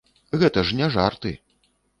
[0.43, 1.37] Гэта ж не жарты!